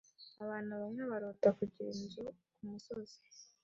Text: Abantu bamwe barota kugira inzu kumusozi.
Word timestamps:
Abantu 0.43 0.71
bamwe 0.81 1.01
barota 1.11 1.47
kugira 1.57 1.87
inzu 2.01 2.23
kumusozi. 2.55 3.19